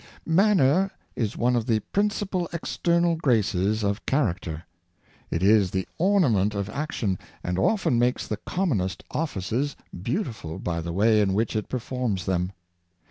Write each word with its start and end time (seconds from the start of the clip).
ANNER 0.35 0.89
is 1.15 1.37
one 1.37 1.55
of 1.55 1.67
the 1.67 1.79
principal 1.79 2.49
external 2.51 3.15
graces 3.15 3.83
of 3.83 4.03
character. 4.07 4.63
It 5.29 5.43
is 5.43 5.69
the 5.69 5.87
ornament 5.99 6.55
of 6.55 6.71
action, 6.71 7.19
and 7.43 7.59
often 7.59 7.99
makes 7.99 8.25
the 8.25 8.37
commonest 8.37 9.03
offices 9.11 9.75
beauti 9.95 10.33
ful 10.33 10.57
by 10.57 10.81
the 10.81 10.91
way 10.91 11.21
in 11.21 11.35
which 11.35 11.55
it 11.55 11.69
performs 11.69 12.25
them. 12.25 12.51